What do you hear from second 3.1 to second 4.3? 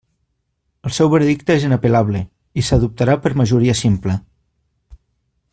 per majoria simple.